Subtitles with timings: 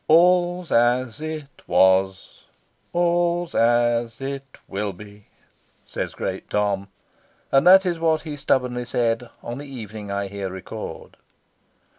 [0.07, 2.45] "All's as it was,
[2.91, 5.27] all's as it will be,"
[5.85, 6.87] says Great Tom;
[7.51, 11.17] and that is what he stubbornly said on the evening I here record.